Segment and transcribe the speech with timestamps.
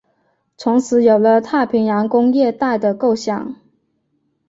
[0.57, 3.55] 从此有了太平洋工业带的构想。